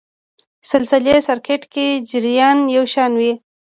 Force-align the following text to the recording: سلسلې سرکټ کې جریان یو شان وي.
سلسلې 0.69 1.15
سرکټ 1.27 1.61
کې 1.73 1.87
جریان 2.09 2.57
یو 2.75 2.83
شان 2.93 3.11
وي. 3.19 3.31